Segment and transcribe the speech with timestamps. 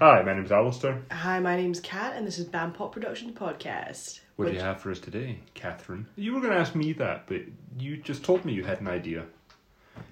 [0.00, 1.02] Hi, my name's Alistair.
[1.10, 4.20] Hi, my name's Kat, and this is Band Pop Productions Podcast.
[4.36, 6.06] What do you have for us today, Catherine?
[6.16, 7.42] You were going to ask me that, but
[7.78, 9.24] you just told me you had an idea.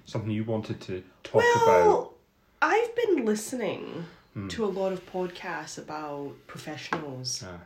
[0.05, 1.65] Something you wanted to talk about.
[1.87, 2.13] Well,
[2.61, 4.05] I've been listening
[4.35, 4.47] Hmm.
[4.49, 7.57] to a lot of podcasts about professionals, Ah,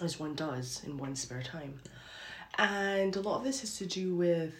[0.00, 1.80] as one does in one's spare time.
[2.58, 4.54] And a lot of this has to do with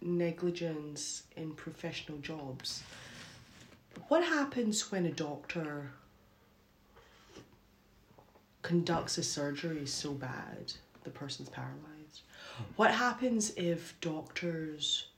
[0.00, 2.82] negligence in professional jobs.
[4.06, 5.90] What happens when a doctor
[8.62, 10.72] conducts a surgery so bad
[11.04, 12.22] the person's paralyzed?
[12.76, 15.08] What happens if doctors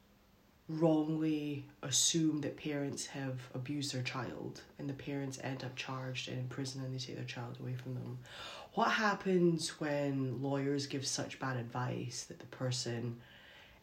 [0.69, 6.38] wrongly assume that parents have abused their child and the parents end up charged and
[6.38, 8.19] in prison and they take their child away from them?
[8.74, 13.21] What happens when lawyers give such bad advice that the person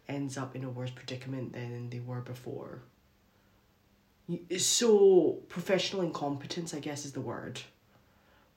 [0.07, 2.81] ends up in a worse predicament than they were before?
[4.57, 7.61] So, professional incompetence, I guess, is the word.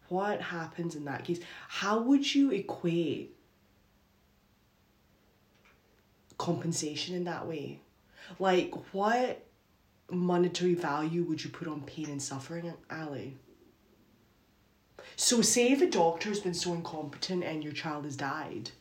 [0.08, 1.38] What happens in that case?
[1.68, 3.36] How would you equate
[6.38, 7.80] compensation in that way?
[8.40, 9.46] Like, what
[10.10, 13.36] monetary value would you put on pain and suffering, Ali?
[15.14, 18.72] So, say if a doctor's been so incompetent and your child has died,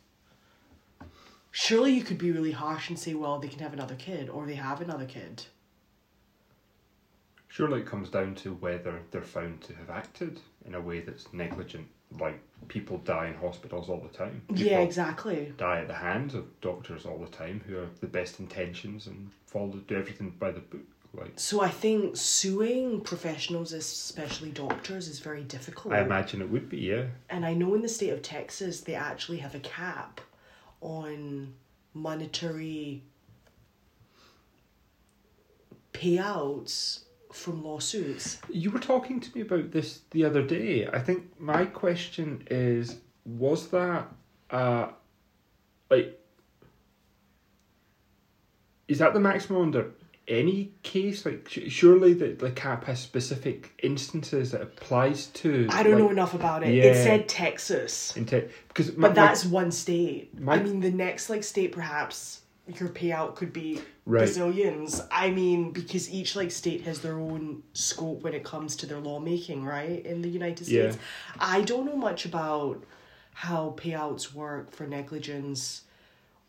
[1.52, 4.46] surely you could be really harsh and say, well, they can have another kid or
[4.46, 5.44] they have another kid.
[7.50, 11.30] Surely it comes down to whether they're found to have acted in a way that's
[11.34, 11.86] negligent.
[12.18, 14.42] Like people die in hospitals all the time.
[14.54, 15.52] yeah, exactly.
[15.58, 19.30] Die at the hands of doctors all the time who have the best intentions and
[19.46, 20.80] follow do everything by the book.
[21.12, 25.92] Like So, I think suing professionals, especially doctors, is very difficult.
[25.92, 27.06] I imagine it would be, yeah.
[27.28, 30.20] And I know in the state of Texas, they actually have a cap
[30.80, 31.54] on
[31.94, 33.02] monetary
[35.92, 37.00] payouts
[37.32, 38.38] from lawsuits.
[38.50, 40.86] You were talking to me about this the other day.
[40.86, 44.08] I think my question is was that
[44.50, 44.88] uh
[45.90, 46.18] like
[48.88, 49.90] is that the maximum under
[50.26, 55.82] any case like sh- surely the, the cap has specific instances that applies to I
[55.82, 56.74] don't like, know enough about it.
[56.74, 60.38] It said Texas, in te- because my, but that's one state.
[60.38, 62.39] my- I mean, the next like state perhaps
[62.78, 64.28] your payout could be Right.
[64.28, 65.06] bazillions.
[65.10, 68.98] I mean, because each like state has their own scope when it comes to their
[68.98, 70.04] lawmaking, right?
[70.04, 70.90] In the United Yeah.
[70.90, 71.02] States,
[71.38, 72.82] I don't know much about
[73.34, 75.82] how payouts work for negligence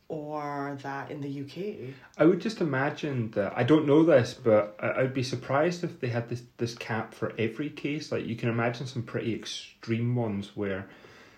[0.08, 1.94] or that in the UK.
[2.18, 6.10] I would just imagine that I don't know this, but I'd be surprised if they
[6.10, 8.12] had this this cap for every case.
[8.12, 10.90] Like you can imagine some pretty extreme ones where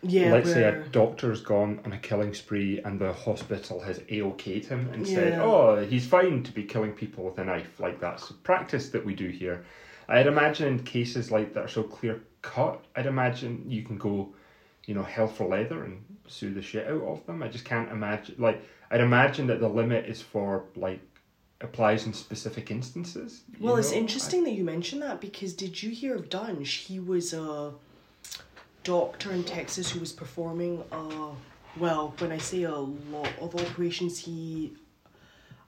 [0.04, 4.66] Yeah, let's say a doctor's gone on a killing spree and the hospital has AOK'd
[4.66, 7.80] him and said, oh, he's fine to be killing people with a knife.
[7.80, 9.66] Like that's a practice that we do here.
[10.08, 14.34] I'd imagine in cases like that are so clear cut, I'd imagine you can go,
[14.86, 17.42] you know, hell for leather and sue the shit out of them.
[17.42, 21.00] I just can't imagine, like, I'd imagine that the limit is for, like,
[21.62, 23.44] applies in specific instances.
[23.60, 23.98] Well, it's know?
[23.98, 26.86] interesting that you mentioned that because did you hear of Duntsch?
[26.86, 27.74] He was a
[28.84, 31.32] doctor in Texas who was performing a
[31.80, 34.74] well, when I say a lot of operations, he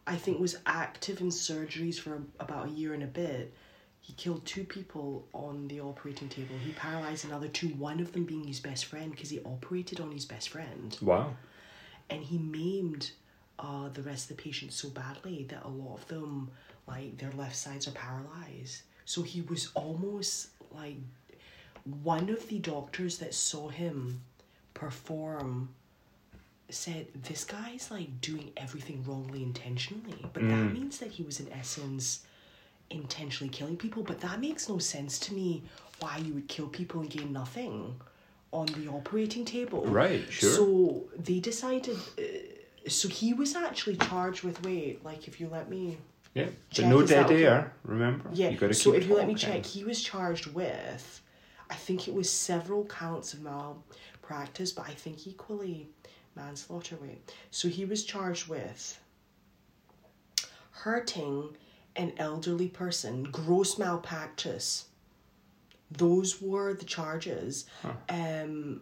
[0.08, 3.54] I think was active in surgeries for about a year and a bit.
[4.02, 6.56] He killed two people on the operating table.
[6.64, 10.12] He paralyzed another two, one of them being his best friend because he operated on
[10.12, 11.34] his best friend wow.
[12.12, 13.12] and he maimed
[13.58, 16.52] uh, the rest of the patients so badly that a lot of them
[16.88, 20.98] like their left sides are paralyzed so he was almost like
[22.04, 24.22] one of the doctors that saw him
[24.74, 25.70] perform
[26.70, 31.52] said this guy's like doing everything wrongly intentionally but that means that he was in
[31.52, 32.26] essence
[32.90, 35.62] intentionally killing people but that makes no sense to me
[36.00, 37.96] why you would kill people and gain nothing
[38.52, 40.50] on the operating table Right, sure.
[40.50, 42.22] so they decided uh,
[42.90, 45.98] so he was actually charged with wait like if you let me
[46.34, 46.48] Yeah.
[46.76, 48.30] But no dead air, remember?
[48.34, 51.22] yeah You gotta so if you let me check he was charged with
[51.70, 55.90] i think it was several counts of malpractice but i think equally
[56.36, 56.98] manslaughter
[57.52, 59.00] so he was charged with
[60.72, 61.56] hurting
[61.96, 64.86] an elderly person gross malpractice.
[65.92, 67.66] Those were the charges.
[68.10, 68.82] Um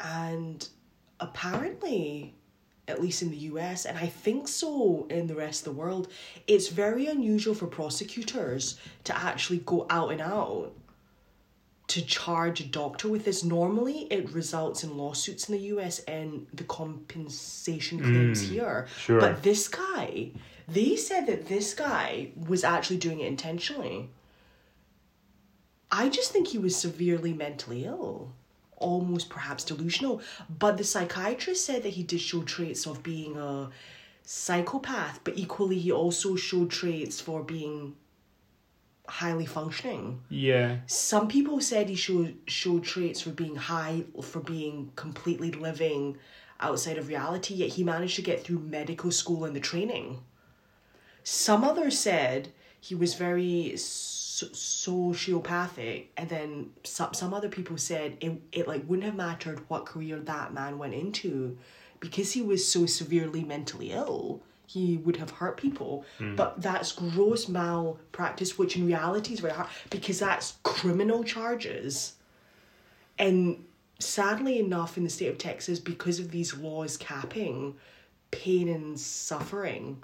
[0.00, 0.68] and
[1.18, 2.34] apparently
[2.86, 6.08] at least in the US, and I think so in the rest of the world,
[6.46, 10.72] it's very unusual for prosecutors to actually go out and out
[11.88, 13.42] to charge a doctor with this.
[13.42, 18.86] Normally, it results in lawsuits in the US and the compensation claims mm, here.
[18.98, 19.20] sure.
[19.20, 20.30] But this guy,
[20.68, 24.10] they said that this guy was actually doing it intentionally.
[25.90, 28.32] I just think he was severely mentally ill,
[28.76, 30.20] almost perhaps delusional.
[30.58, 33.70] But the psychiatrist said that he did show traits of being a
[34.24, 37.96] psychopath, but equally he also showed traits for being
[39.08, 40.20] highly functioning.
[40.28, 40.78] Yeah.
[40.86, 46.18] Some people said he showed showed traits for being high for being completely living
[46.60, 50.20] outside of reality, yet he managed to get through medical school and the training.
[51.24, 58.16] Some others said he was very so- sociopathic, and then some some other people said
[58.20, 61.58] it it like wouldn't have mattered what career that man went into,
[62.00, 64.42] because he was so severely mentally ill.
[64.68, 66.04] He would have hurt people,
[66.36, 72.12] but that's gross malpractice, which in reality is very hard because that's criminal charges.
[73.18, 73.64] And
[73.98, 77.76] sadly enough, in the state of Texas, because of these laws capping
[78.30, 80.02] pain and suffering,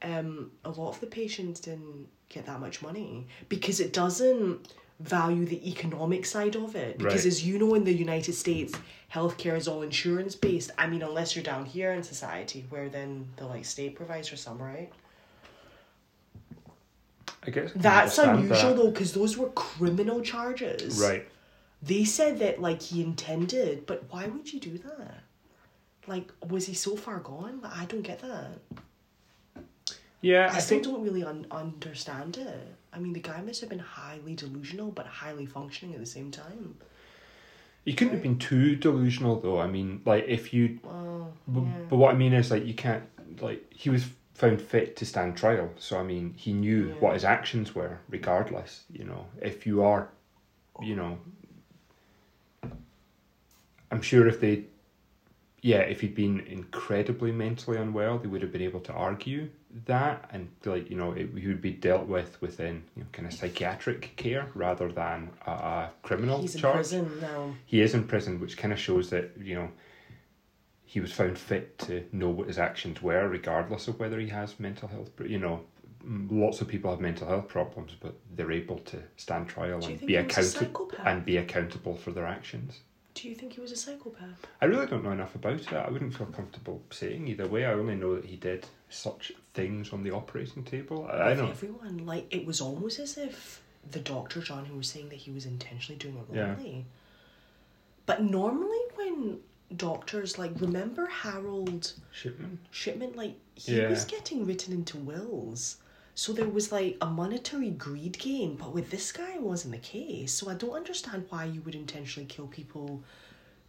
[0.00, 5.44] um, a lot of the patients didn't get that much money because it doesn't value
[5.44, 6.98] the economic side of it.
[6.98, 7.26] Because Right.
[7.32, 8.74] as you know, in the United States,
[9.12, 10.70] healthcare is all insurance based.
[10.76, 14.36] I mean, unless you're down here in society, where then the like state provides for
[14.36, 14.90] some, right?
[17.46, 18.76] I guess I That's unusual that.
[18.76, 20.98] though, because those were criminal charges.
[21.00, 21.26] Right.
[21.80, 25.22] They said that like he intended, but why would you do that?
[26.08, 27.60] Like, was he so far gone?
[27.62, 28.58] Like, I don't get that.
[30.20, 32.74] Yeah, I, I, still think don't really un- understand it.
[32.92, 36.30] I mean, the guy must have been highly delusional, but highly functioning at the same
[36.30, 36.76] time.
[37.84, 39.60] you couldn't have been too delusional though.
[39.60, 41.70] I mean, like if you Well, But, yeah.
[41.88, 43.04] but what I mean is like you can't
[43.40, 45.70] like he was found fit to stand trial.
[45.78, 46.94] So I mean he knew Yeah.
[47.00, 49.26] what his actions were regardless, you know.
[49.40, 50.08] If you are
[50.80, 51.18] you know
[53.90, 54.64] I'm sure if they
[55.68, 59.50] yeah, if he'd been incredibly mentally unwell, they would have been able to argue
[59.84, 63.28] that and like, you know, it, he would be dealt with within you know, kind
[63.28, 67.54] of psychiatric care rather than a, a criminal He's in charge prison now.
[67.66, 69.68] he is in prison, which kind of shows that you know
[70.86, 74.58] he was found fit to know what his actions were, regardless of whether he has
[74.58, 75.10] mental health.
[75.22, 75.60] You know,
[76.30, 80.16] lots of people have mental health problems, but they're able to stand trial and be
[80.16, 82.80] accountable and be accountable for their actions.
[83.20, 84.46] Do you think he was a psychopath?
[84.60, 85.72] I really don't know enough about it.
[85.72, 87.64] I wouldn't feel comfortable saying either way.
[87.64, 91.08] I only know that he did such things on the operating table.
[91.10, 91.50] I, I don't.
[91.50, 93.60] Everyone, like, it was almost as if
[93.90, 96.50] the doctor, John, who was saying that he was intentionally doing it Yeah.
[96.50, 96.84] wrongly.
[98.06, 99.40] But normally when
[99.76, 102.60] doctors, like, remember Harold Shipman.
[102.70, 103.88] Shipman, like, he Yeah.
[103.90, 105.78] was getting written into wills.
[106.18, 109.78] So there was like a monetary greed game, but with this guy it wasn't the
[109.78, 110.32] case.
[110.32, 113.04] So I don't understand why you would intentionally kill people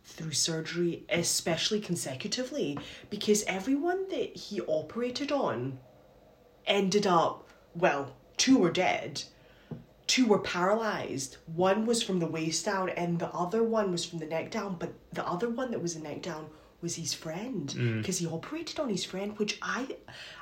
[0.03, 2.79] through surgery, especially consecutively,
[3.11, 5.77] because everyone that he operated on
[6.65, 9.21] ended up well, two were dead,
[10.07, 11.37] two were paralyzed.
[11.55, 14.77] One was from the waist down, and the other one was from the neck down.
[14.79, 16.47] But the other one that was the neck down
[16.81, 17.97] was his friend mm.
[17.99, 19.97] because he operated on his friend, which I,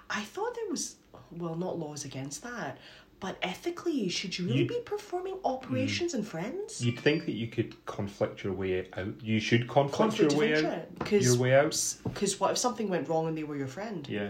[0.09, 0.95] I thought there was
[1.31, 2.77] well not laws against that,
[3.19, 6.85] but ethically, should you really You- be performing operations on friends?
[6.85, 9.21] You'd think that you could conflict your way out.
[9.23, 10.99] You should conflict, Conflict your way out.
[10.99, 11.95] because Your way out.
[12.03, 14.07] because what if something went wrong and they were your friend?
[14.09, 14.29] Yeah.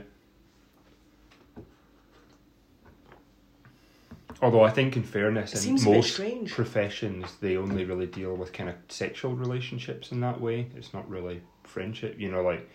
[4.42, 8.36] Although I think, in fairness, in seems a bit most professions, they only really deal
[8.36, 10.68] with kind of sexual relationships in that way.
[10.76, 12.20] It's not really friendship.
[12.20, 12.70] You know, like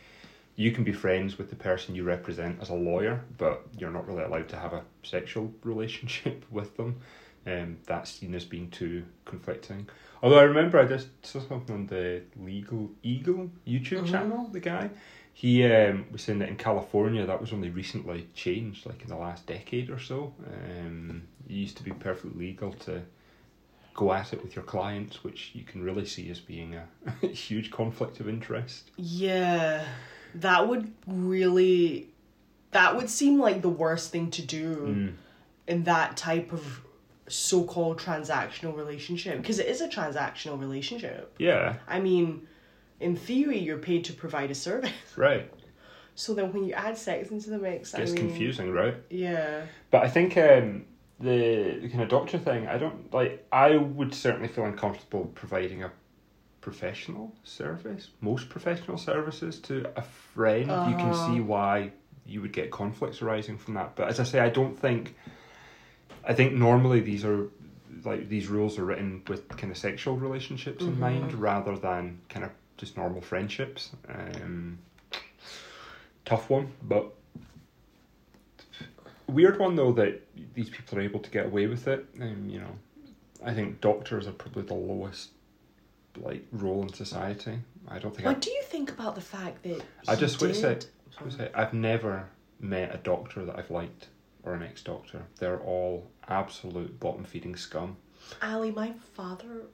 [0.57, 4.07] you can be friends with the person you represent as a lawyer, but you're not
[4.07, 6.97] really allowed to have a sexual relationship with them.
[7.45, 9.89] Um, that's seen as being too conflicting.
[10.23, 14.11] Although I remember I just saw something on the Legal Eagle YouTube Mhm.
[14.11, 14.49] channel.
[14.53, 14.91] The guy,
[15.33, 19.17] he um, was saying that in California that was only recently changed, like in the
[19.17, 20.33] last decade or so.
[20.47, 23.03] Um, it used to be perfectly legal to
[23.95, 27.73] go at it with your clients, which you can really see as being a huge
[27.73, 28.93] conflict of interest.
[28.97, 29.85] Yeah,
[30.37, 32.09] that would really,
[32.71, 35.13] that would seem like the worst thing to do Mm.
[35.67, 36.83] in that type of
[37.29, 41.35] so-called transactional relationship because it is a transactional relationship.
[41.39, 42.47] Yeah, I mean,
[43.01, 44.93] in theory, you're paid to provide a service.
[45.17, 45.51] right.
[46.15, 48.97] So then, when you add sex into the mix, Gets I mean, confusing, right?
[49.09, 49.63] Yeah.
[49.91, 50.85] But I think um,
[51.19, 53.47] the kind of doctor thing, I don't like.
[53.51, 55.93] I would certainly feel uncomfortable providing a
[56.63, 60.71] professional service, most professional services to a friend.
[60.87, 61.27] You can Uh-huh.
[61.27, 61.93] see why
[62.25, 63.95] you would get conflicts arising from that.
[63.97, 65.15] But as I say, I don't think.
[66.25, 67.49] I think normally these are
[68.05, 70.99] like these rules are written with kind of sexual relationships in Mhm.
[70.99, 73.91] mind rather than kind of just normal friendships.
[74.09, 74.79] Um,
[76.25, 77.13] tough one, but
[79.27, 80.21] weird one though that
[80.55, 82.07] these people are able to get away with it.
[82.21, 82.79] Um, you know,
[83.45, 85.31] I think doctors are probably the lowest
[86.17, 87.59] like role in society.
[87.89, 88.27] I don't think.
[88.27, 90.79] What I, do you think about the fact that I just want to say,
[91.31, 92.29] say I've never
[92.61, 94.09] met a doctor that I've liked
[94.45, 95.23] or an ex doctor.
[95.39, 97.97] They're all absolute bottom feeding scum.
[98.41, 99.67] Ali, my father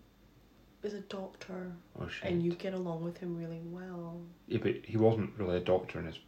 [0.82, 4.20] is a doctor, Oh and you get along with him really well.
[4.46, 6.18] Yeah, but he wasn't really a doctor in his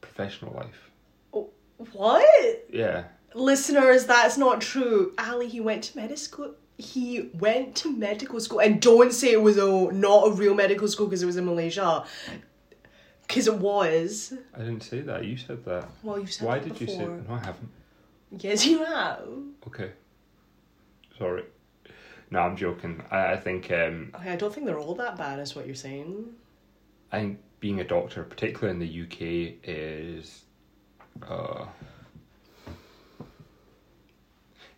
[0.00, 0.90] professional life.
[1.32, 1.50] Oh,
[1.92, 2.66] what?
[2.70, 3.04] Yeah.
[3.34, 5.12] Listeners, that's not true.
[5.18, 6.54] Ali, he went to medical school.
[6.76, 10.88] He went to medical school, and don't say it was a not a real medical
[10.88, 12.04] school because it was in Malaysia.
[13.26, 14.34] Because it was.
[14.54, 15.24] I didn't say that.
[15.24, 15.88] You said that.
[16.02, 17.22] Well, you've said Why did you say before.
[17.28, 17.70] No, I haven't.
[18.38, 19.28] Yes, you have.
[19.66, 19.92] Okay.
[21.18, 21.44] Sorry.
[22.30, 23.02] No, I'm joking.
[23.10, 25.74] I, I think um, Okay, I don't think they're all that bad, is what you're
[25.74, 26.26] saying.
[27.12, 30.42] I think being a doctor, particularly in the UK, is
[31.28, 31.66] uh,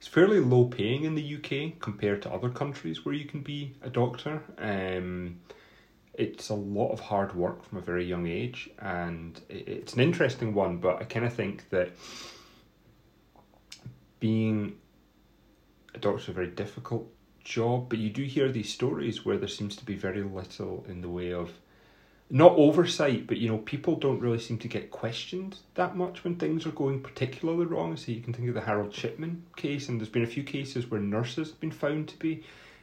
[0.06, 3.75] it's fairly low paying in the UK compared to other countries where you can be
[3.82, 4.40] a doctor.
[4.56, 5.40] Um,
[6.14, 10.54] it's a lot of hard work from a very young age, and it's an interesting
[10.54, 10.76] one.
[10.76, 11.90] But I kind of think that
[14.20, 14.76] being
[15.92, 17.88] a doctor is a very difficult job.
[17.88, 21.08] But you do hear these stories where there seems to be very little in the
[21.08, 21.50] way of
[22.28, 26.35] not oversight, but you know, people don't really seem to get questioned that much when
[26.37, 27.97] things are going particularly wrong.
[27.97, 30.90] So you can think of the Harold Shipman case, and there's been a few cases
[30.90, 32.42] where nurses have been found to be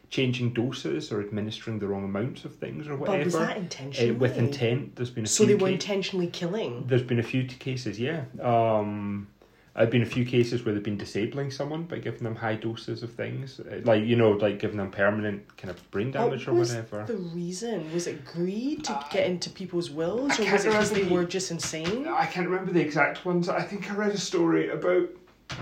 [0.10, 3.18] changing doses or administering the wrong amounts of things or whatever.
[3.18, 6.28] But was that Uh, with intent, there's been a So few they were ca- intentionally
[6.28, 6.84] killing.
[6.88, 8.26] there's been a few cases, yeah.
[8.40, 9.28] Um,
[9.76, 13.02] I've been a few cases where they've been disabling someone by giving them high doses
[13.02, 16.54] of things, uh, like you know, like giving them permanent kind of brain damage what
[16.56, 17.06] or was whatever.
[17.06, 17.92] the reason?
[17.92, 21.14] Was it greed to get into people's wills, or was it because remember they the-
[21.14, 22.08] were just insane?
[22.08, 23.50] I can't remember the exact ones.
[23.50, 25.10] I think I read a story about.
[25.50, 25.56] I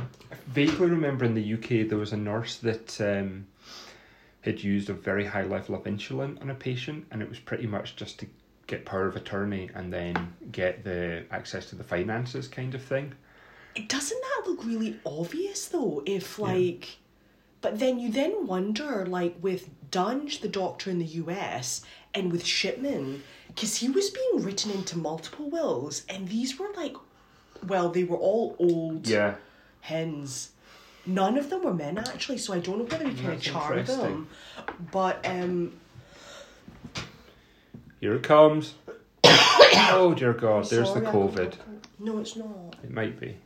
[0.47, 3.47] vaguely remember in the UK there was a nurse that um,
[4.41, 7.65] had used a very high level of insulin on a patient, and it was pretty
[7.65, 8.27] much just to
[8.67, 13.13] get power of attorney and then get the access to the finances kind of thing.
[13.75, 16.03] It doesn't that look really obvious though?
[16.05, 16.45] If Yeah.
[16.45, 16.97] like,
[17.61, 21.81] but then you then wonder like with Duntsch, the doctor in the U.S.,
[22.13, 26.95] and with Shipman, because he was being written into multiple wills, and these were like,
[27.65, 29.35] well, they were all old Yeah,
[29.81, 30.51] hens.
[31.05, 33.97] None of them were men actually, so I don't know whether he kind of That's
[33.97, 34.27] them.
[34.91, 35.73] But um,
[37.99, 38.75] here it comes.
[39.23, 40.65] oh dear God!
[40.65, 41.53] There's sorry, the COVID.
[41.99, 42.75] No, it's not.
[42.83, 43.37] It might be.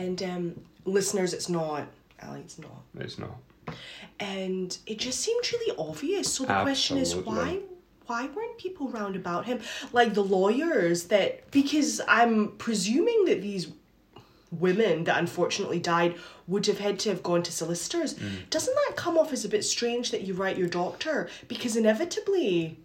[0.00, 1.86] And um, listeners, it's not.
[2.22, 2.82] Ali, it's not.
[2.98, 3.36] It's not.
[4.18, 6.32] and it just seemed really obvious.
[6.32, 7.60] So the question is why
[8.06, 9.60] why weren't people round about him
[9.92, 13.68] like the lawyers that because I'm presuming that these
[14.50, 16.16] women that unfortunately died
[16.48, 18.14] would have had to have gone to solicitors.
[18.14, 18.50] Mm.
[18.50, 22.76] Doesn't that come off as a bit strange that you write your doctor because inevitably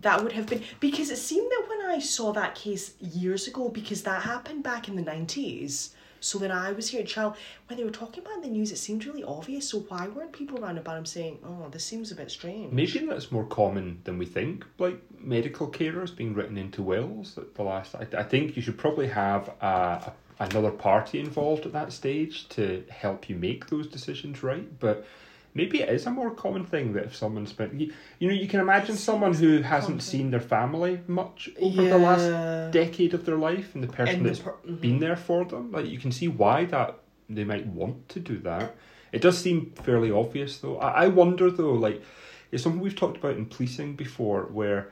[0.00, 3.68] that would have been because it seemed that when I saw that case years ago
[3.68, 5.90] because that happened back in the 90s
[6.24, 9.04] so then I was here child when they were talking about the news it seemed
[9.06, 12.30] really obvious so why weren't people around about him saying oh this seems a bit
[12.30, 14.64] strange Maybe that's more common than we think.
[14.78, 17.38] Like medical carers being written into wills.
[17.38, 21.66] At the last, I, I think you should probably have a, a, another party involved
[21.66, 24.78] at that stage to help you make those decisions right.
[24.80, 25.06] But
[25.54, 28.48] maybe it is a more common thing that if someone spent, you, you know, you
[28.48, 33.36] can imagine someone who hasn't seen their family much over the last decade of their
[33.36, 34.80] life, and the person And the that's per- mhm.
[34.80, 35.70] been there for them.
[35.70, 36.98] Like you can see why that
[37.30, 38.74] they might want to do that.
[39.12, 40.78] It does seem fairly obvious though.
[40.78, 42.02] I, I wonder though, like
[42.50, 44.90] it's something we've talked about in policing before, where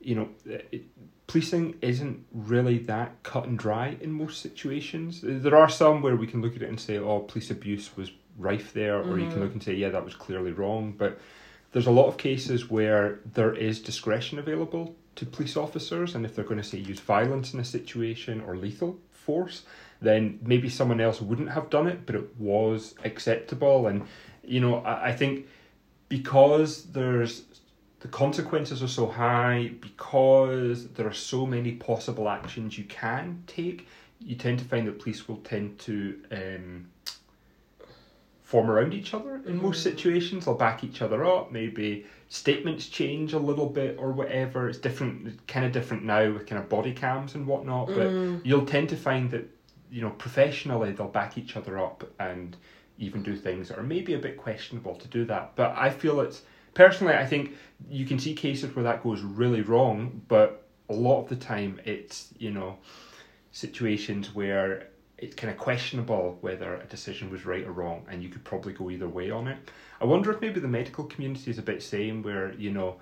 [0.00, 0.84] you know it,
[1.28, 5.20] policing isn't really that cut and dry in most situations.
[5.22, 8.10] There are some where we can look at it and say, "Oh, police abuse was
[8.38, 11.18] rife there," or you can look and say, "Yeah, that was clearly wrong." But
[11.72, 16.34] there's a lot of cases where there is discretion available to police officers, and if
[16.34, 19.62] they're going to say use violence in a situation or lethal force,
[20.00, 23.86] then maybe someone else wouldn't have done it, but it was acceptable.
[23.86, 24.06] And
[24.42, 25.46] you know, I, I think
[26.08, 27.44] because there's
[28.00, 33.86] the consequences are so high, because there are so many possible actions you can take,
[34.18, 36.88] you tend to find that police will tend to um,
[38.52, 39.84] form around each other in most mm.
[39.84, 40.44] situations.
[40.44, 41.50] They'll back each other up.
[41.50, 44.68] Maybe statements change a little bit or whatever.
[44.68, 47.86] It's different, kind of different now with kind of body cams and whatnot.
[47.86, 48.42] But mm.
[48.44, 49.48] you'll tend to find that
[49.90, 52.54] you know professionally they'll back each other up and
[52.98, 55.56] even do things that are maybe a bit questionable to do that.
[55.56, 56.42] But I feel it's
[56.74, 57.56] personally, I think
[57.88, 61.80] you can see cases where that goes really wrong, but a lot of the time
[61.86, 62.76] it's you know
[63.50, 64.88] situations where
[65.22, 68.72] it's kind of questionable whether a decision was right or wrong, and you could probably
[68.72, 69.56] go either way on it.
[70.00, 72.96] I wonder if maybe the medical community is a bit same, where you know,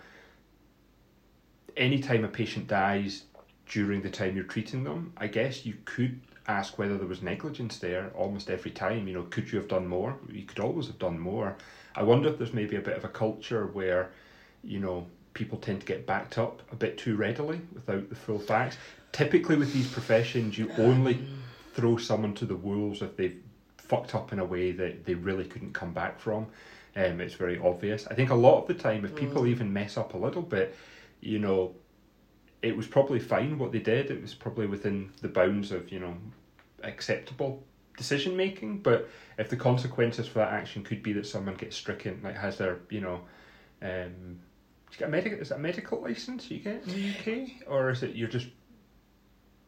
[1.78, 3.24] anytime a patient dies
[3.66, 7.78] during the time you're treating them, I guess you could ask whether there was negligence
[7.78, 9.08] there almost every time.
[9.08, 10.18] You know, could you have done more?
[10.30, 11.56] You could always have done more.
[11.94, 14.10] I wonder if there's maybe a bit of a culture where,
[14.62, 18.38] you know, people tend to get backed up a bit too readily without the full
[18.38, 18.76] facts.
[19.12, 21.18] Typically, with these professions, you only
[21.74, 23.40] throw someone to the wolves if they've
[23.76, 26.46] fucked up in a way that they really couldn't come back from.
[26.96, 28.06] Um, it's very obvious.
[28.08, 30.74] I think a lot of the time, if people even mess up a little bit,
[31.20, 31.74] you know,
[32.62, 34.10] it was probably fine what they did.
[34.10, 36.16] It was probably within the bounds of you know
[36.82, 37.62] acceptable
[37.96, 38.78] decision making.
[38.78, 39.08] But
[39.38, 42.78] if the consequences for that action could be that someone gets stricken, like has their
[42.90, 43.20] you know,
[43.82, 44.40] um,
[44.90, 47.90] you get a medical is it a medical license you get in the UK, or
[47.90, 48.48] is it you're just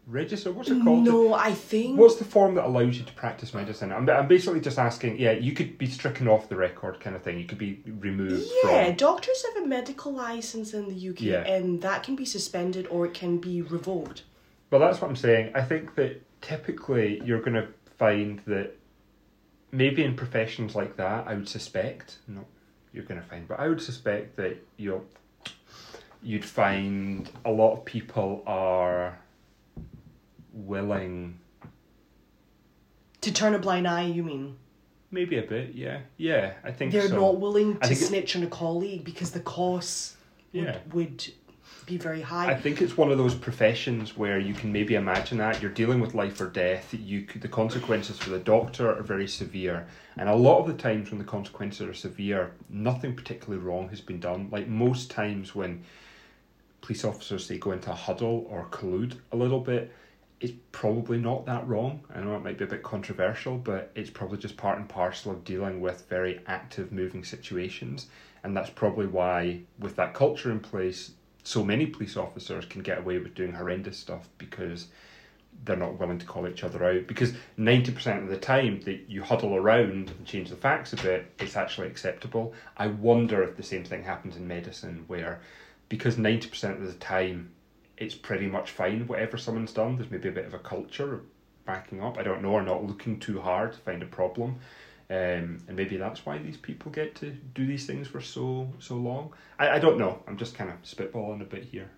[0.06, 0.54] registered?
[0.54, 1.04] What's it called?
[1.04, 1.98] No, I think.
[1.98, 3.92] What's the form that allows you to practice medicine?
[3.92, 5.18] I'm, I'm basically just asking.
[5.18, 7.38] Yeah, you could be stricken off the record, kind of thing.
[7.38, 8.46] You could be removed.
[8.64, 8.96] Yeah, from...
[8.96, 11.46] doctors have a medical license in the UK, Yeah.
[11.46, 14.24] and that can be suspended or it can be revoked.
[14.70, 15.52] Well, that's what I'm saying.
[15.54, 17.68] I think that typically you're going to
[17.98, 18.72] find that
[19.70, 22.44] maybe in professions like that, I would suspect, no,
[22.92, 25.04] you're going to find, but I would suspect that you'll,
[26.22, 29.18] you'd find a lot of people are
[30.52, 31.38] willing,
[33.22, 34.56] To turn a blind eye, you mean?
[35.10, 37.16] maybe a bit, yeah, yeah, I think They're so.
[37.20, 40.16] not willing to think it- snitch on a colleague because the costs
[40.52, 40.78] Yeah.
[40.92, 41.32] would, would
[41.86, 42.50] be very high.
[42.50, 46.00] I think it's one of those professions where you can maybe imagine that you're dealing
[46.00, 46.94] with life or death.
[46.94, 50.82] You could, the consequences for the doctor are very severe, and a lot of the
[50.82, 54.48] times when the consequences are severe, nothing particularly wrong has been done.
[54.50, 55.82] Like most times when
[56.80, 59.92] police officers say go into a huddle or collude a little bit,
[60.42, 62.00] it's probably not that wrong.
[62.12, 65.30] I know it might be a bit controversial, but it's probably just part and parcel
[65.30, 68.08] of dealing with very active, moving situations.
[68.42, 71.12] And that's probably why, with that culture in place,
[71.44, 74.88] so many police officers can get away with doing horrendous stuff because
[75.64, 77.06] they're not willing to call each other out.
[77.06, 81.30] Because 90% of the time that you huddle around and change the facts a bit,
[81.38, 82.52] it's actually acceptable.
[82.76, 85.40] I wonder if the same thing happens in medicine, where
[85.88, 87.52] because 90% of the time
[87.96, 89.96] it's pretty much fine whatever someone's done.
[89.96, 91.20] There's maybe a bit of a culture of
[91.64, 92.18] backing up.
[92.18, 94.56] I don't know, or not looking too hard to find a problem.
[95.10, 98.96] Um, and maybe that's why these people get to do these things for so so
[98.96, 99.32] long.
[99.58, 100.22] I, I don't know.
[100.26, 101.90] I'm just kind of spitballing a bit here.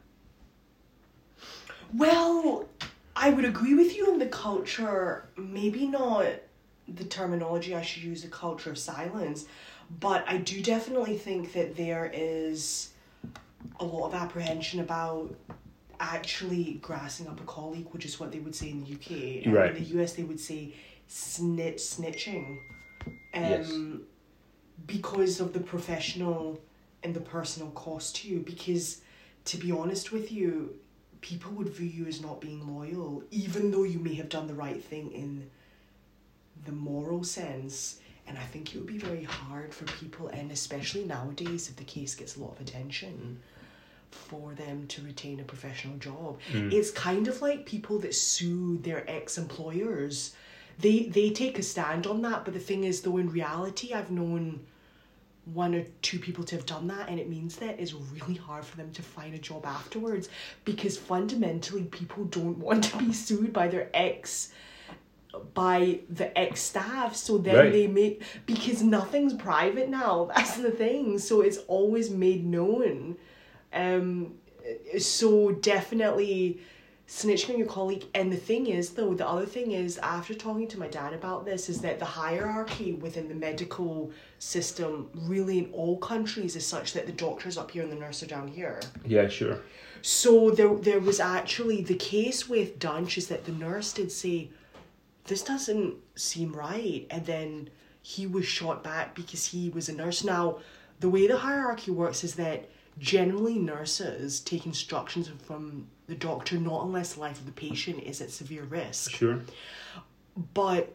[1.92, 2.68] Well,
[3.14, 6.26] I would agree with you on the culture, maybe not
[6.88, 9.46] the terminology I should use, the culture of silence,
[10.00, 12.90] but I do definitely think that there is
[13.78, 15.35] a lot of apprehension about
[16.12, 19.45] actually grassing up a colleague, which is what they would say in the UK.
[19.45, 19.75] And Right.
[19.75, 20.75] In the US, they would say
[21.07, 22.59] snitch, snitching.
[23.07, 23.73] Um, Yes.
[24.87, 26.61] Because of the professional
[27.03, 28.40] and the personal cost to you.
[28.40, 29.01] Because,
[29.47, 30.75] to be honest with you,
[31.21, 34.55] people would view you as not being loyal, even though you may have done the
[34.55, 35.49] right thing in
[36.67, 38.01] the moral sense.
[38.27, 41.85] And I think it would be very hard for people, and especially nowadays, if the
[41.85, 43.40] case gets a lot of attention,
[44.14, 46.38] for them to retain a professional job.
[46.53, 46.72] Mm.
[46.72, 50.35] It's kind of like people that sue their ex employers.
[50.79, 54.11] They they take a stand on that, but the thing is, though, in reality, I've
[54.11, 54.61] known
[55.53, 58.64] one or two people to have done that and it means that it's really hard
[58.64, 60.31] for them to find a job afterwards
[60.64, 64.53] because fundamentally people don't want to be sued by their ex
[65.53, 67.72] by the ex staff so then Right.
[67.72, 73.16] they make because nothing's private now that's the thing so it's always made known
[73.75, 74.33] um
[74.99, 76.61] so definitely
[77.07, 80.67] snitching on your colleague and the thing is though the other thing is after talking
[80.67, 85.71] to my dad about this is that the hierarchy within the medical system really in
[85.73, 88.81] all countries is such that the doctors up here and the nurse are down here
[89.05, 89.59] Yeah, sure.
[90.01, 94.49] so there there was actually the case with Duntsch is that the nurse did say,
[95.25, 97.69] This doesn't seem right and then
[98.01, 100.25] he was shot back because he was a nurse.
[100.25, 100.59] Now,
[101.01, 106.85] the way the hierarchy works is that generally nurses take instructions from the doctor not
[106.85, 109.11] unless the life of the patient is at severe risk.
[109.12, 109.40] Sure.
[110.52, 110.94] But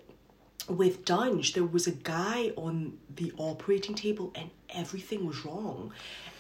[0.68, 5.92] with Duntsch, there was a guy on the operating table and everything was wrong.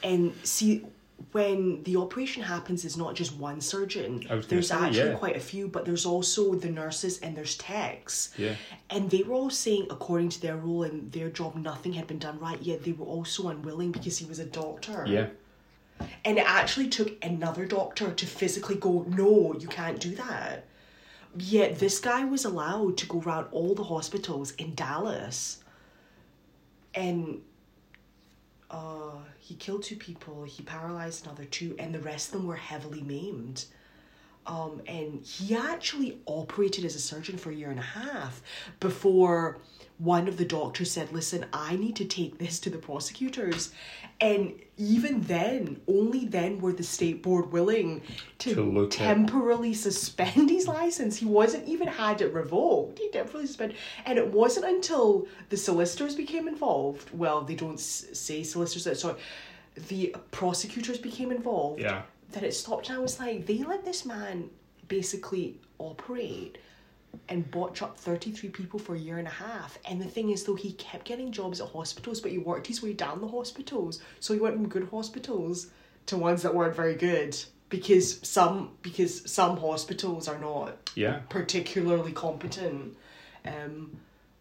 [0.03, 0.85] And see,
[1.31, 4.25] when the operation happens, it's not just one surgeon.
[4.29, 5.17] I was gonna There's say, actually yeah.
[5.17, 8.31] quite a few, but there's also the nurses and there's techs.
[8.37, 8.55] Yeah.
[8.89, 12.19] And they were all saying, according to their role and their job, nothing had been
[12.19, 15.05] done right, yet they were also unwilling because he was a doctor.
[15.07, 15.27] Yeah.
[16.25, 20.65] And it actually took another doctor to physically go, no, you can't do that.
[21.38, 25.63] Yet this guy was allowed to go around all the hospitals in Dallas
[26.95, 27.41] and
[28.69, 32.55] uh, he killed two people, he paralyzed another two, and the rest of them were
[32.55, 33.65] heavily maimed.
[34.49, 38.41] Um, and he actually operated as a surgeon for a year and a half
[38.79, 39.59] before
[39.99, 43.71] one of the doctors said, Listen, I need to take this to the prosecutors.
[44.19, 48.01] And even then, only then were the state board willing
[48.39, 51.17] to, To look at- temporarily suspend his license.
[51.17, 52.97] He wasn't even had it revoked.
[52.97, 53.77] He temporarily suspended.
[54.05, 57.12] And it wasn't until the solicitors became involved.
[57.13, 59.19] Well, they don't say solicitors, sorry.
[59.89, 62.01] The prosecutors became involved Yeah.
[62.31, 62.89] That it stopped.
[62.89, 64.49] And I was like, they let this man
[64.87, 66.57] basically operate
[67.27, 69.79] and botch up 33 people for a year and a half.
[69.89, 72.83] And the thing is, though, he kept getting jobs at hospitals, but he worked his
[72.83, 74.01] way down the hospitals.
[74.19, 75.67] So he went from good hospitals
[76.07, 77.35] to ones that weren't very good.
[77.69, 81.19] Because some because some hospitals are not Yeah.
[81.29, 82.97] particularly competent.
[83.45, 83.99] Um,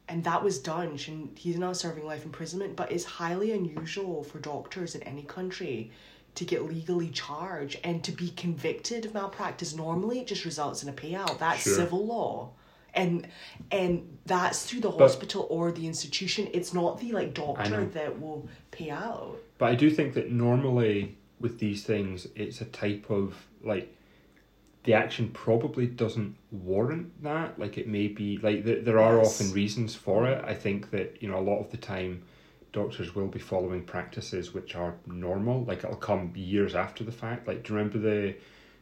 [0.09, 0.99] and that was done.
[1.09, 2.75] And he's now serving life imprisonment.
[2.75, 5.91] But it's highly unusual for doctors in any country
[6.39, 9.75] to get legally charged and to be convicted of malpractice.
[9.75, 11.39] Normally, it just results in a payout.
[11.39, 11.75] That's Sure.
[11.75, 12.51] civil law.
[12.95, 13.27] And
[13.73, 16.49] and that's through the But- hospital or the institution.
[16.53, 19.37] It's not the like doctor that will pay out.
[19.59, 23.93] But I do think that normally with these things, it's a type of like
[24.85, 27.59] the action probably doesn't warrant that.
[27.59, 29.27] Like it may be like th- there are Yes.
[29.41, 30.43] often reasons for it.
[30.45, 32.23] I think that you know a lot of the time,
[32.79, 35.65] doctors will be following practices which are normal.
[35.65, 37.47] Like it'll come years after the fact.
[37.49, 38.35] Like do you remember the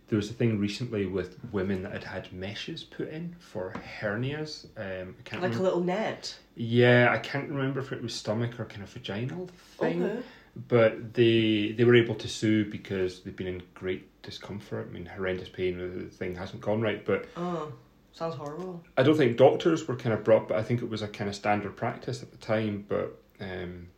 [0.09, 4.67] there was a thing recently with women that had had meshes put in for hernias.
[4.77, 6.37] Um, I can't Like a little net.
[6.55, 9.49] Yeah, I can't remember if it was stomach or kind of vaginal
[9.81, 10.21] thing Okay.
[10.69, 14.87] but they they were able to sue because they've been in great discomfort.
[14.91, 15.73] I mean, horrendous pain.
[15.79, 17.73] The thing hasn't gone right, but Oh,
[18.13, 18.85] sounds horrible.
[18.97, 20.47] I don't think doctors were kind of brought.
[20.49, 22.85] But I think it was a kind of standard practice at the time.
[22.89, 23.09] But
[23.41, 23.89] um,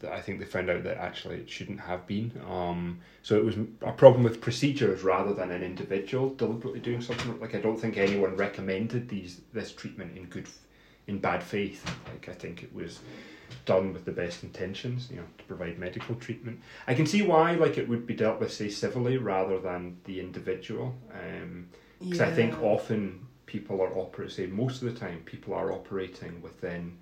[0.00, 2.32] that I think they found out that actually it shouldn't have been.
[2.48, 7.38] Um, so it was a problem with procedures rather than an individual deliberately doing something.
[7.40, 10.48] Like I don't think anyone recommended these this treatment in good,
[11.06, 11.84] in bad faith.
[12.12, 13.00] Like I think it was
[13.66, 16.60] done with the best intentions, you know, to provide medical treatment.
[16.86, 20.20] I can see why like it would be dealt with say civilly rather than the
[20.20, 20.94] individual.
[21.12, 21.68] Um,
[22.00, 26.42] because I think often people are operating, say most of the time, people are operating
[26.42, 26.98] within,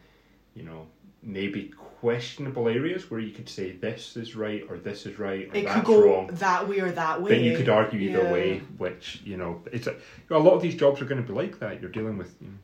[0.54, 0.86] you know,
[1.22, 5.54] maybe questionable areas where you could say this is right or this is right or
[5.56, 6.26] it that's could go wrong.
[6.32, 7.30] that way or that way.
[7.30, 8.32] But you could argue either Yeah.
[8.32, 9.94] way, which you know, it's a,
[10.30, 11.80] a lot of these jobs are going to be like that.
[11.80, 12.54] You're dealing with you know,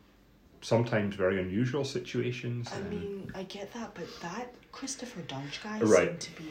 [0.61, 2.69] sometimes very unusual situations.
[2.75, 6.09] I mean, I get that, but that Christopher Duntsch guy Right.
[6.09, 6.51] seemed to be.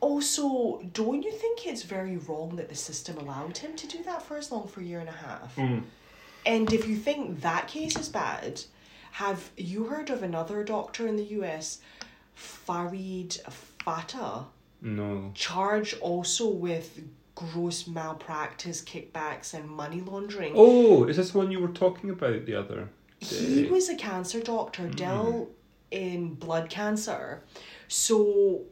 [0.00, 4.22] Also, don't you think it's very wrong that the system allowed him to do that
[4.22, 5.54] for as long for a year and a half?
[5.56, 5.82] Mm.
[6.46, 8.62] And if you think that case is bad,
[9.12, 11.80] have you heard of another doctor in the US,
[12.34, 13.34] Farid
[13.84, 14.44] Fata?
[14.82, 17.00] no, charged also with
[17.34, 20.52] gross malpractice, kickbacks, and money laundering?
[20.56, 22.88] oh, is this the one you were talking about the other?
[23.18, 24.90] he was a cancer doctor, Hmm.
[24.92, 25.50] dealt
[25.90, 27.42] in blood cancer.
[27.88, 28.62] So,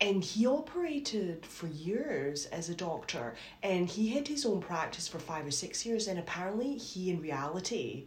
[0.00, 5.18] and he operated for years as a doctor, and he had his own practice for
[5.20, 6.08] five or six years.
[6.08, 8.06] And apparently, he in reality,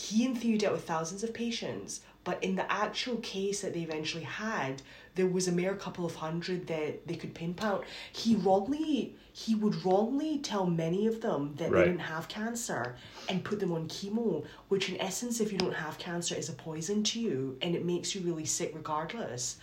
[0.00, 3.80] he in theory dealt with thousands of patients, but in the actual case that they
[3.80, 4.82] eventually had,
[5.14, 7.82] there was a mere couple of hundred that they could pinpoint.
[8.12, 11.80] He wrongly, he would wrongly tell many of them that Right.
[11.80, 12.96] they didn't have cancer
[13.28, 16.52] and put them on chemo, which in essence, if you don't have cancer, is a
[16.52, 19.56] poison to you and it makes you really sick regardless.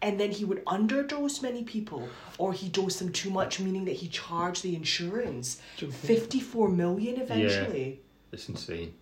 [0.00, 3.96] And then he would underdose many people, or he dosed them too much, meaning that
[4.02, 8.00] he charged the insurance fifty-four million eventually.
[8.32, 8.94] It's insane.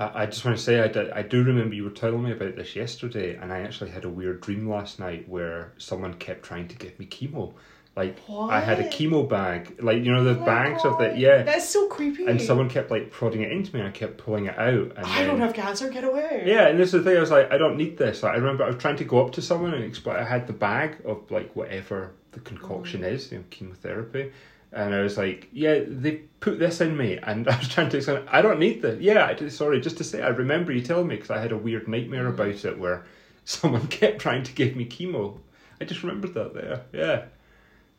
[0.00, 2.32] I, I just want to say I, did, I do remember you were telling me
[2.32, 6.42] about this yesterday, and I actually had a weird dream last night where someone kept
[6.42, 7.52] trying to give me chemo.
[7.96, 11.42] Like I had a chemo bag, like you know the Oh bags of the yeah,
[11.42, 12.24] That's so creepy.
[12.24, 14.92] and someone kept like prodding it into me, and I kept pulling it out.
[14.96, 15.90] And I then, don't have cancer.
[15.90, 16.44] Get away.
[16.46, 17.16] Yeah, and this is the thing.
[17.16, 18.22] I was like, I don't need this.
[18.22, 20.16] Like, I remember I was trying to go up to someone and explain.
[20.16, 23.12] I had the bag of like whatever the concoction Mm.
[23.12, 24.30] is, you know, chemotherapy,
[24.72, 27.96] and I was like, yeah, they put this in me, and I was trying to
[27.98, 28.24] explain.
[28.28, 29.00] I don't need this.
[29.00, 31.52] Yeah, I did, sorry, just to say, I remember you telling me because I had
[31.52, 32.34] a weird nightmare Mm.
[32.34, 33.04] about it where
[33.44, 35.38] someone kept trying to give me chemo.
[35.80, 36.82] I just remembered that there.
[36.92, 37.24] Yeah.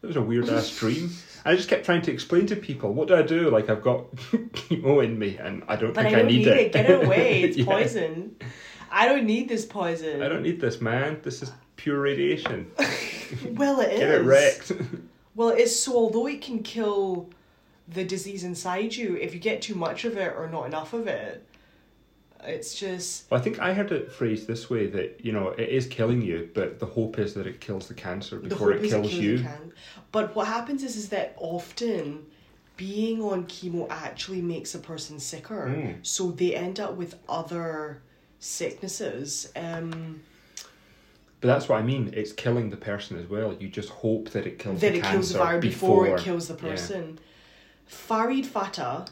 [0.03, 1.11] It was a weird ass dream.
[1.45, 3.49] I just kept trying to explain to people, what do I do?
[3.49, 6.37] Like I've got chemo in me and I don't But I think don't I need,
[6.45, 6.71] need it.
[6.73, 7.41] Get it away.
[7.43, 7.65] It's Yeah.
[7.65, 8.35] poison.
[8.91, 10.21] I don't need this poison.
[10.23, 11.19] I don't need this, man.
[11.23, 12.71] This is pure radiation.
[13.51, 13.99] Well, it is.
[13.99, 14.71] Get it wrecked.
[15.35, 15.95] Well, it is so.
[15.95, 17.29] Although it can kill
[17.87, 21.07] the disease inside you if you get too much of it or not enough of
[21.07, 21.45] it.
[22.43, 25.69] It's just Well, I think I heard it phrased this way that you know it
[25.69, 28.83] is killing you, but the hope is that it kills the cancer the before hope
[28.83, 29.45] it kills kill you.
[30.11, 32.25] But what happens is is that often
[32.77, 35.67] being on chemo actually makes a person sicker.
[35.67, 35.97] Mm.
[36.01, 38.01] So they end up with other
[38.39, 39.51] sicknesses.
[39.55, 40.21] Um,
[41.41, 42.11] But that's what I mean.
[42.13, 43.53] It's killing the person as well.
[43.53, 46.17] You just hope that it kills that the it cancer kills the virus before, before
[46.17, 46.69] it kills the yeah.
[46.71, 47.19] person.
[47.87, 49.05] Farid Fata,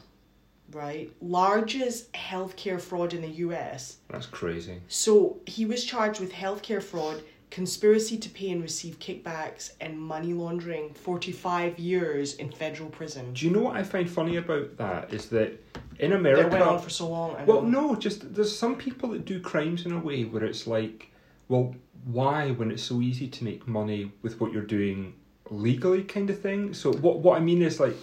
[0.72, 3.98] right, largest healthcare fraud in the US.
[4.08, 4.80] That's crazy.
[4.88, 10.32] So he was charged with healthcare fraud, conspiracy to pay and receive kickbacks, and money
[10.32, 10.94] laundering.
[10.94, 13.34] Forty-five years in federal prison.
[13.34, 15.60] Do you know what I find funny about that is that
[15.98, 17.36] in America, went on for so long.
[17.36, 20.66] I well, no, just there's some people that do crimes in a way where it's
[20.66, 21.10] like,
[21.48, 25.14] well, why when it's so easy to make money with what you're doing
[25.50, 26.74] legally, kind of thing.
[26.74, 27.96] So what what I mean is like,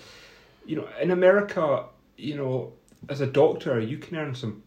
[0.66, 1.86] you know, in America,
[2.18, 2.74] you know,
[3.10, 4.64] as a doctor, you can earn some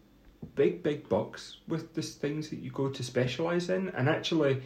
[0.55, 4.63] big big bucks with these things that you go to specialize in, and actually.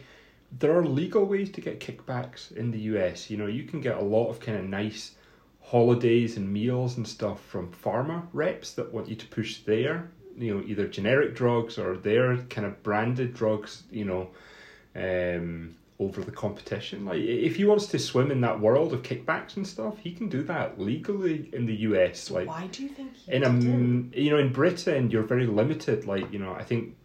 [0.60, 3.28] There are legal ways to get kickbacks in the US.
[3.28, 5.16] You know, you can get a lot of kind of nice
[5.60, 10.54] holidays and meals and stuff from pharma reps that want you to push their you
[10.54, 14.28] know either generic drugs or their kind of branded drugs you know
[14.96, 19.56] um over the competition like if he wants to swim in that world of kickbacks
[19.56, 23.14] and stuff he can do that legally in the US like Why do you think
[23.16, 23.50] he in a
[24.18, 26.96] you know in Britain you're very limited like you know I think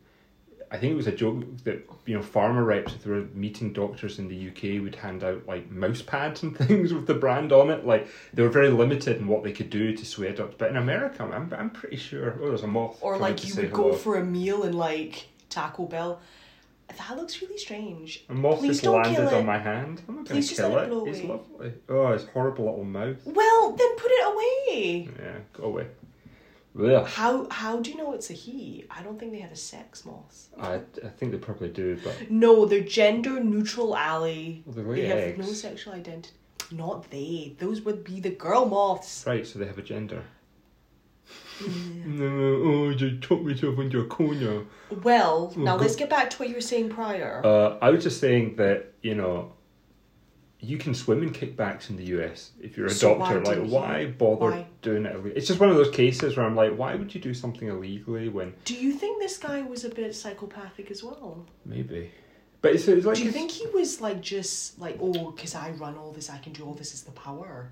[0.73, 3.71] I think it was a joke that you know pharma reps if they were meeting
[3.71, 7.53] doctors in the UK would hand out like mouse pads and things with the brand
[7.53, 10.55] on it like they were very limited in what they could do to sway doctors
[10.57, 13.69] but in America I'm I'm pretty sure oh there's a moth Or like you would
[13.69, 13.91] hello.
[13.91, 16.19] go for a meal in like Taco Bell.
[16.97, 18.25] That looks really strange.
[18.29, 19.33] a moth Please just don't landed kill it.
[19.33, 21.23] on my hand I'm not going Please to just kill let it, it blow it's
[21.23, 25.09] lovely oh it's horrible little mouth Well, then put it away.
[25.19, 25.87] yeah go away
[26.79, 27.05] Ugh.
[27.05, 28.85] How how do you know it's a he?
[28.89, 30.47] I don't think they have a sex moth.
[30.57, 34.63] I, I think they probably do but No, they're gender neutral Ali.
[34.65, 36.33] well, they lay They have eggs no sexual identity.
[36.71, 37.57] Not they.
[37.59, 39.25] Those would be the girl moths.
[39.27, 40.23] Right, so they have a gender.
[42.05, 44.63] No, oh, you took myself into a corner.
[45.03, 47.41] Well, now go- let's get back to what you were saying prior.
[47.45, 49.53] Uh, I was just saying that, you know,
[50.59, 53.45] you can swim in kickbacks in the US if you're a So why doctor.
[53.45, 54.67] Like, didn't why bother Why?
[54.81, 55.15] doing it?
[55.35, 58.29] It's just one of those cases where I'm like, why would you do something illegally
[58.29, 61.45] when do you think this guy was a bit psychopathic as well?
[61.65, 62.11] maybe?
[62.61, 63.15] But it's, it's like.
[63.15, 66.29] do you it's- think he was like just like, oh, because I run all this,
[66.29, 67.71] I can do all this is the power?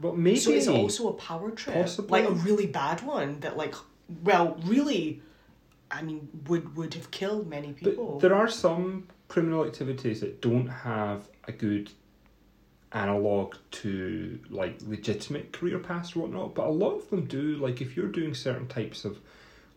[0.00, 0.36] Well, maybe.
[0.36, 1.74] So is it also a power trip?
[1.74, 2.22] Possibly.
[2.22, 3.74] Like a really bad one that like
[4.22, 5.22] well, really
[5.90, 8.12] I mean would would have killed many people.
[8.12, 11.90] But there are some criminal activities that don't have a good
[12.92, 17.56] analog to like legitimate career paths or whatnot, but a lot of them do.
[17.56, 19.18] Like if you're doing certain types of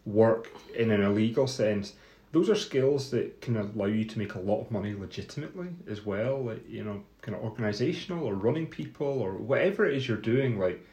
[0.05, 1.93] work in an illegal sense,
[2.31, 6.05] those are skills that can allow you to make a lot of money legitimately as
[6.05, 6.43] well.
[6.43, 10.59] Like you know, kind of organizational or running people or whatever it is you're doing.
[10.59, 10.85] Like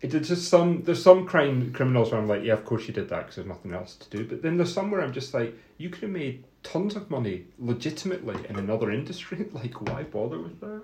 [0.00, 2.94] it, it's just some there's some crime criminals where I'm like, yeah, of course you
[2.94, 4.24] did that because there's nothing else to do.
[4.26, 7.46] But then there's some where I'm just like, you could have made tons of money
[7.58, 9.48] legitimately in another industry.
[9.52, 10.82] like, why bother with that?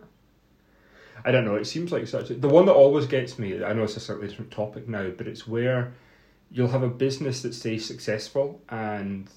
[1.24, 1.54] I don't know.
[1.54, 3.64] It seems like such the one that always gets me.
[3.64, 5.94] I know it's a slightly different topic now, but it's where
[6.50, 9.28] you'll have a business that stays successful and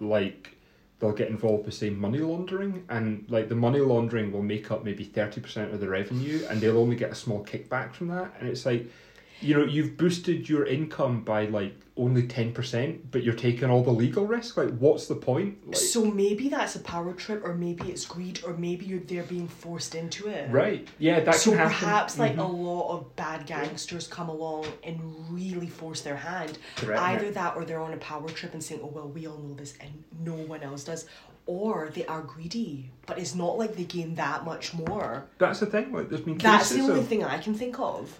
[0.00, 0.56] like
[0.98, 4.84] they'll get involved with say money laundering and like the money laundering will make up
[4.84, 8.32] maybe 30% of the revenue and they'll only get a small kickback from that.
[8.38, 8.90] And it's like
[9.40, 13.90] you know you've boosted your income by like only 10% but you're taking all the
[13.90, 17.88] legal risk like what's the point like, so maybe that's a power trip or maybe
[17.90, 20.50] it's greed or maybe you're they're being forced into it.
[20.50, 22.64] right yeah that so can happen perhaps like a Mhm.
[22.64, 24.98] lot of bad gangsters come along and
[25.30, 26.58] really force their hand.
[26.76, 29.38] Correct, Either that or they're on a power trip and saying, Oh well we all
[29.38, 29.92] know this and
[30.24, 31.06] no one else does.
[31.46, 35.26] Or they are greedy, but it's not like they gain that much more.
[35.38, 38.18] that's the thing like there's been That's the only of, thing I can think of.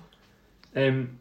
[0.75, 1.19] Um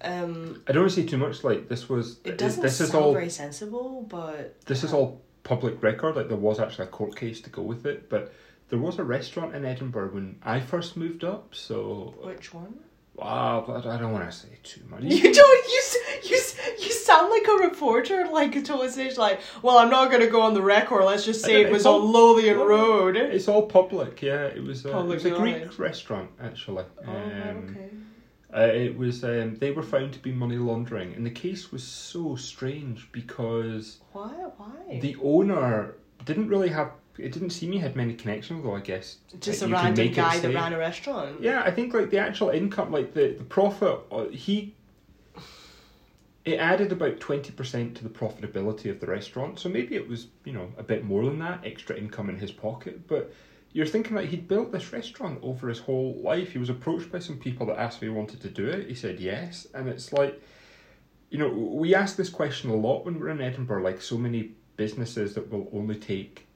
[0.00, 2.90] Um I don't want to say too much like this was it doesn't this is
[2.90, 6.16] sound all very sensible, but this is all public record.
[6.16, 8.32] Like there was actually a court case to go with it, but
[8.68, 11.54] there was a restaurant in Edinburgh when I first moved up.
[11.54, 12.74] So which one?
[13.18, 15.02] ah, but I don't want to say too much.
[15.02, 15.66] You don't.
[15.74, 15.82] You
[16.30, 16.38] you
[16.80, 19.16] you sound like a reporter, like a stage.
[19.18, 21.04] Like, well, I'm not gonna go on the record.
[21.04, 23.16] Let's just say it was all- on Lothian Road.
[23.16, 24.22] It's all public.
[24.22, 24.84] Yeah, it was.
[24.86, 26.84] Uh, it was a Greek restaurant actually.
[27.06, 27.88] Oh, Um, okay.
[28.54, 29.24] Uh, it was.
[29.24, 33.98] Um, they were found to be money laundering, and the case was so strange because
[34.12, 34.28] Why?
[34.56, 35.00] Why?
[35.00, 38.74] the owner didn't really have it didn't seem he had many connections, though.
[38.74, 41.40] I guess Just a random guy that ran a restaurant.
[41.40, 44.74] Yeah, I think like the actual income, like the the profit, uh, he
[46.44, 49.58] it added about twenty percent to the profitability of the restaurant.
[49.58, 52.50] So maybe it was you know a bit more than that extra income in his
[52.50, 53.06] pocket.
[53.06, 53.32] But
[53.72, 56.52] you're thinking that he'd built this restaurant over his whole life.
[56.52, 58.88] He was approached by some people that asked if he wanted to do it.
[58.88, 60.40] He said yes, and it's like,
[61.30, 63.82] you know, we ask this question a lot when we're in Edinburgh.
[63.82, 66.46] Like so many businesses that will only take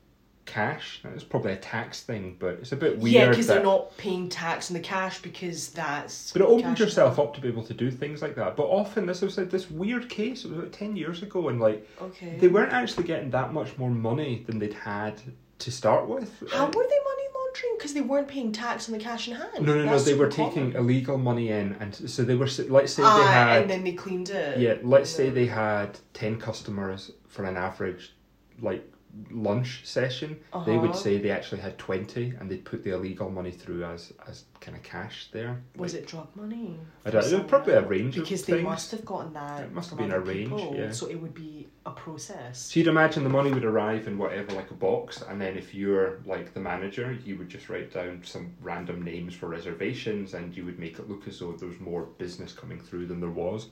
[0.45, 1.01] cash.
[1.15, 3.15] It's probably a tax thing, but it's a bit weird.
[3.15, 6.33] Yeah, because they're not paying tax in the cash because that's.
[6.33, 8.57] but it opens yourself up to be able to do things like that.
[8.57, 10.45] But often this was like this weird case.
[10.45, 12.37] It was about ten years ago, and like Okay.
[12.39, 15.21] they weren't actually getting that much more money than they'd had
[15.59, 16.31] to start with.
[16.53, 17.75] How Uh, were they money laundering?
[17.79, 19.49] Because they weren't paying tax on the cash in hand.
[19.67, 19.99] no, no, no.
[19.99, 22.49] They were super taking illegal money in, and so they were.
[22.69, 23.63] Let's say Ah, they had.
[23.63, 24.59] and then they cleaned it.
[24.59, 28.15] yeah, let's say they had ten customers for an average,
[28.61, 28.85] like
[29.31, 30.39] lunch session.
[30.67, 30.99] They would Uh-huh.
[30.99, 34.77] say they actually had twenty, and they'd put the illegal money through as as kind
[34.77, 35.63] of cash there.
[35.77, 36.79] Was Like, it drug money?
[37.05, 38.65] I don't- someone probably a range of Because they things.
[38.65, 39.63] must have gotten that.
[39.65, 40.91] It must have been a range, people, yeah.
[40.91, 42.59] So it would be a process.
[42.59, 45.75] So you'd imagine the money would arrive in whatever, like a box, and then if
[45.75, 50.57] you're like the manager, you would just write down some random names for reservations, and
[50.57, 53.31] you would make it look as though there was more business coming through than there
[53.31, 53.69] was.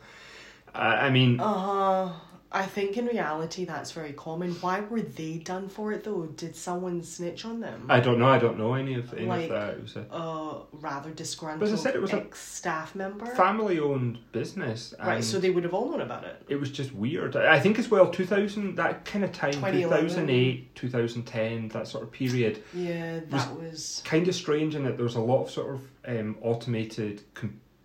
[0.74, 2.12] Uh, I mean, Uh,
[2.54, 4.52] I think in reality that's very common.
[4.60, 6.26] Why were they done for it though?
[6.26, 7.86] Did someone snitch on them?
[7.88, 8.28] I don't know.
[8.28, 9.70] I don't know any of any Like, of that.
[9.74, 13.26] It was a uh, rather disgruntled But as I said, it was a ex-staff member.
[13.26, 16.42] family-owned business, right, so they would have all known about it.
[16.48, 17.34] it was just weird.
[17.36, 20.08] I think as well, two thousand that kind of time, two 2011.
[20.08, 22.62] thousand eight, two thousand ten, that sort of period.
[22.72, 24.00] Yeah, that was.
[24.04, 27.22] kind of strange in that there was a lot of sort of um, automated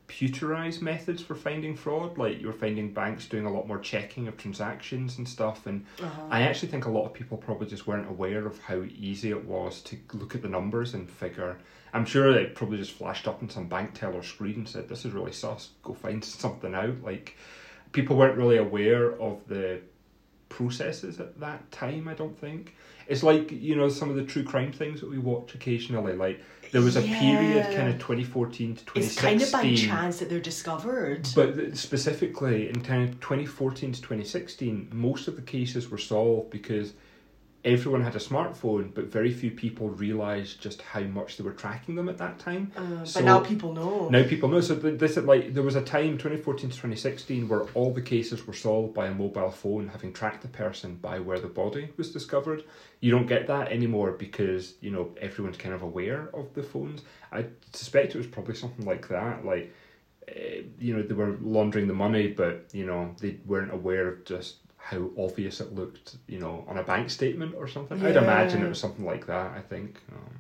[0.10, 4.28] computerized methods for finding fraud like you were finding banks doing a lot more checking
[4.28, 6.22] of transactions and stuff and Uh-huh.
[6.32, 9.46] i actually think a lot of people probably just weren't aware of how easy it
[9.46, 11.58] was to look at the numbers and figure
[11.94, 15.06] i'm sure it probably just flashed up on some bank teller screen and said this
[15.06, 17.38] is really sus go find something out like
[17.92, 19.80] people weren't really aware of the
[20.50, 22.76] processes at that time i don't think
[23.08, 26.42] it's like you know some of the true crime things that we watch occasionally like
[26.72, 30.30] there was a period kind of 2014 to 2016 It's kind of by chance that
[30.30, 31.28] they're discovered.
[31.36, 36.94] but specifically in kind of 2014 to 2016 most of the cases were solved because
[37.66, 41.96] everyone had a smartphone but very few people realized just how much they were tracking
[41.96, 44.08] them at that time Uh, So- but now people know.
[44.10, 44.62] now people know.
[44.62, 48.48] So this is like there was a time, 2014 to 2016, where all the cases
[48.48, 52.12] were solved by a mobile phone having tracked the person by where the body was
[52.12, 52.64] discovered.
[53.02, 57.02] You don't get that anymore because you know everyone's kind of aware of the phones.
[57.32, 59.44] I suspect it was probably something like that.
[59.46, 59.74] Like,
[60.30, 64.24] uh, you know, they were laundering the money, but you know they weren't aware of
[64.26, 64.56] just
[64.92, 66.18] how obvious it looked.
[66.28, 68.04] You know, on a bank statement or something.
[68.06, 69.52] I'd imagine it was something like that.
[69.60, 70.02] I think.
[70.12, 70.36] Um,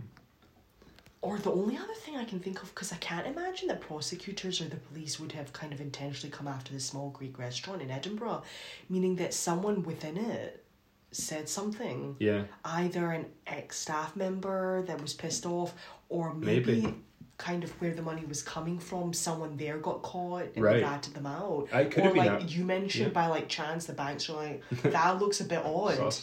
[1.22, 4.62] Or the only other thing I can think of, because I can't imagine that prosecutors
[4.62, 7.92] or the police would have kind of intentionally come after the small Greek restaurant in
[7.92, 8.42] Edinburgh,
[8.88, 10.64] meaning that someone within it
[11.12, 12.16] said something.
[12.20, 12.44] yeah.
[12.64, 15.74] Either an ex staff member that was pissed off,
[16.08, 16.96] or maybe, Maybe.
[17.40, 20.84] Kind of where the money was coming from, someone there got caught and Right.
[20.84, 21.68] ratted them out.
[21.74, 22.52] I could or like that.
[22.52, 23.14] you mentioned Yeah.
[23.14, 26.14] by like chance, the banks are like, that looks a bit odd.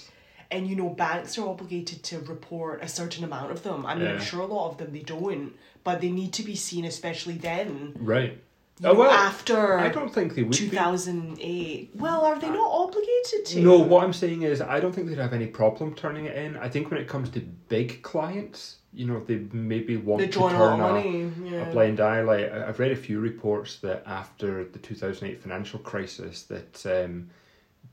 [0.51, 3.85] And you know, banks are obligated to report a certain amount of them.
[3.85, 5.53] I mean, I'm sure a lot of them they don't,
[5.83, 7.95] but they need to be seen, especially then.
[7.99, 8.39] Right.
[8.79, 10.69] You Oh, well, after I don't think they would be.
[10.69, 11.93] 2008.
[11.95, 13.61] Well, are they not obligated to?
[13.63, 16.57] No, what I'm saying is, I don't think they'd have any problem turning it in.
[16.59, 20.33] I think when it comes to big clients, you know, they maybe want They're to
[20.39, 21.51] drawing a lot turn a.
[21.51, 21.69] Yeah.
[21.69, 22.23] a blind eye.
[22.23, 27.29] Like I've read a few reports that after the 2008 financial crisis, that um,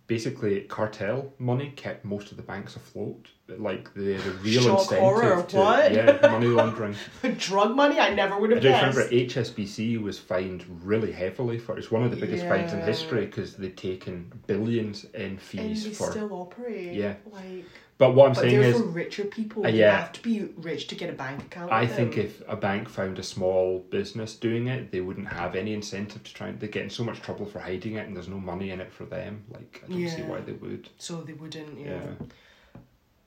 [0.07, 3.27] basically cartel money kept most of the banks afloat.
[3.47, 5.91] Like the, the real Shock incentive horror, to what?
[5.93, 6.95] yeah money laundering.
[7.37, 7.99] Drug money?
[7.99, 8.59] I never would have.
[8.59, 8.97] I do guessed.
[8.97, 13.25] remember HSBC was fined really heavily for it's one of the biggest fines in history
[13.25, 16.11] because they'd taken billions in and fees they for.
[16.11, 16.93] still operate.
[16.93, 17.15] Yeah.
[17.29, 17.65] Like,
[18.03, 19.65] But what I'm but saying they're is, for richer people.
[19.65, 19.97] Uh, You yeah.
[19.97, 21.71] have to be rich to get a bank account.
[21.71, 22.25] I think them.
[22.25, 26.33] if a bank found a small business doing it, they wouldn't have any incentive to
[26.33, 26.51] try.
[26.51, 28.91] They get in so much trouble for hiding it, and there's no money in it
[28.91, 29.45] for them.
[29.49, 30.89] Like I don't see why they would.
[30.97, 31.79] So they wouldn't.
[31.79, 32.01] Yeah.
[32.01, 32.25] Yeah.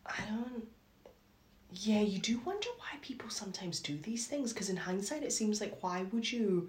[0.04, 0.68] I don't.
[1.72, 5.60] Yeah, you do wonder why people sometimes do these things because in hindsight it seems
[5.60, 6.68] like why would you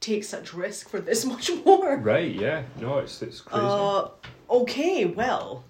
[0.00, 1.96] take such risk for this much more?
[1.96, 2.32] Right?
[2.32, 2.62] Yeah.
[2.80, 3.64] No, it's it's crazy.
[3.64, 4.08] Uh,
[4.48, 5.64] okay, well,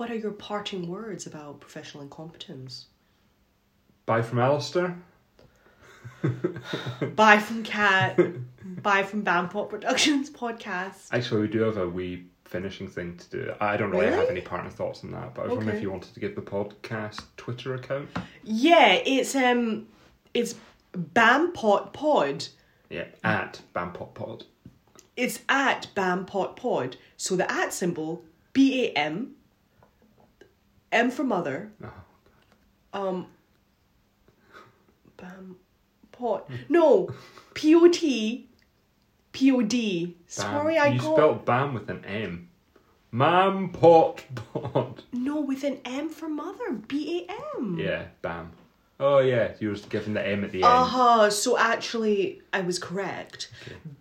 [0.00, 2.86] what are your parting words about professional incompetence?
[4.06, 4.96] Bye from Alistair.
[7.16, 8.18] Bye from Cat.
[8.82, 11.08] Bye from Bampot Productions podcast.
[11.12, 13.52] Actually, we do have a wee finishing thing to do.
[13.60, 15.90] I don't really, have any partner thoughts on that, but I was wondering if you
[15.90, 18.08] wanted to give the podcast Twitter account.
[18.42, 19.86] Yeah, it's um,
[20.32, 20.54] it's
[20.92, 22.48] Bam Pot Pod.
[22.88, 24.44] Yeah, at Bampot Pod.
[25.14, 26.96] It's at Bam Pot Pod.
[27.18, 28.24] So the at symbol
[28.54, 29.34] B A M.
[30.92, 31.72] M for mother.
[31.82, 31.92] Oh,
[32.92, 33.26] Um.
[35.16, 35.56] Bam
[36.12, 36.48] Pot.
[36.68, 37.10] No,
[37.54, 38.48] P O T.
[39.32, 40.16] P O D.
[40.26, 42.48] Sorry, I you got spelled Bam with an M.
[43.12, 45.02] Mam Pot Pod.
[45.12, 46.72] no with an M for mother.
[46.72, 47.78] B A M.
[47.78, 48.52] Yeah, Bam.
[49.00, 50.64] Oh yeah, you were given the M at the end.
[50.64, 51.30] Uh huh.
[51.30, 53.50] So actually, I was correct.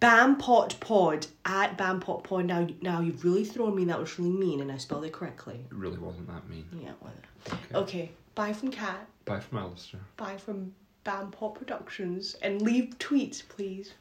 [0.01, 2.45] Bam Pot Pod at Bam Pot Pod.
[2.45, 3.85] Now, now you've really thrown me.
[3.85, 5.65] That was really mean, and I spelled it correctly.
[5.71, 6.65] It really wasn't that mean.
[6.77, 6.91] Yeah.
[7.01, 8.11] Well, okay.
[8.35, 9.07] Bye from Cat.
[9.23, 10.01] Bye from Alistair.
[10.17, 10.73] Bye from
[11.05, 12.35] Bam Pot Productions.
[12.41, 13.93] And leave tweets, please.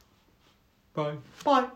[0.94, 1.14] Bye.
[1.44, 1.68] Bye.